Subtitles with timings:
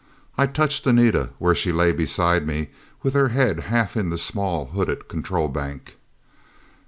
[0.35, 2.69] I touched Anita where she lay beside me
[3.03, 5.95] with her head half in the small hooded control bank.